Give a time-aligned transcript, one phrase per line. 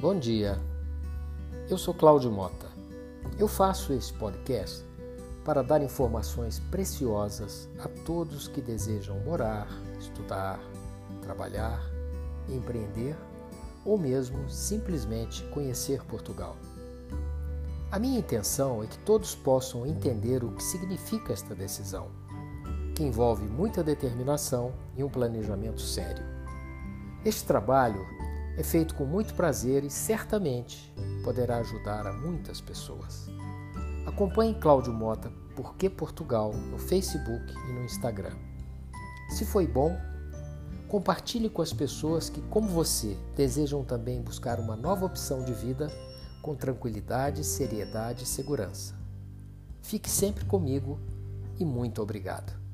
[0.00, 0.56] Bom dia,
[1.68, 2.68] eu sou Cláudio Mota.
[3.36, 4.86] Eu faço esse podcast
[5.44, 9.66] para dar informações preciosas a todos que desejam morar,
[9.98, 10.60] estudar,
[11.20, 11.80] trabalhar,
[12.48, 13.16] empreender
[13.84, 16.56] ou mesmo simplesmente conhecer Portugal.
[17.90, 22.06] A minha intenção é que todos possam entender o que significa esta decisão,
[22.94, 26.24] que envolve muita determinação e um planejamento sério.
[27.24, 28.06] Este trabalho
[28.58, 33.30] é feito com muito prazer e certamente poderá ajudar a muitas pessoas.
[34.04, 38.34] Acompanhe Cláudio Mota Por que Portugal no Facebook e no Instagram.
[39.30, 39.96] Se foi bom,
[40.88, 45.88] compartilhe com as pessoas que, como você, desejam também buscar uma nova opção de vida
[46.42, 48.96] com tranquilidade, seriedade e segurança.
[49.82, 50.98] Fique sempre comigo
[51.60, 52.67] e muito obrigado.